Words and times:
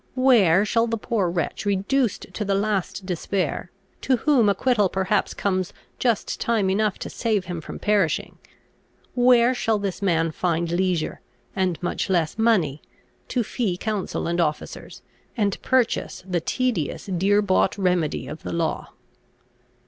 Where 0.15 0.65
shall 0.65 0.87
the 0.87 0.97
poor 0.97 1.29
wretch 1.29 1.63
reduced 1.63 2.25
to 2.33 2.43
the 2.43 2.55
last 2.55 3.05
despair, 3.05 3.69
to 4.01 4.15
whom 4.17 4.49
acquittal 4.49 4.89
perhaps 4.89 5.35
comes 5.35 5.73
just 5.99 6.39
time 6.41 6.71
enough 6.71 6.97
to 6.97 7.07
save 7.11 7.45
him 7.45 7.61
from 7.61 7.77
perishing, 7.77 8.39
where 9.13 9.53
shall 9.53 9.77
this 9.77 10.01
man 10.01 10.31
find 10.31 10.71
leisure, 10.71 11.21
and 11.55 11.77
much 11.83 12.09
less 12.09 12.35
money, 12.39 12.81
to 13.27 13.43
fee 13.43 13.77
counsel 13.77 14.25
and 14.25 14.41
officers, 14.41 15.03
and 15.37 15.61
purchase 15.61 16.23
the 16.27 16.41
tedious 16.41 17.05
dear 17.05 17.43
bought 17.43 17.77
remedy 17.77 18.27
of 18.27 18.41
the 18.41 18.51
law? 18.51 18.93